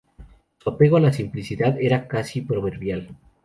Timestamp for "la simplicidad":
0.99-1.79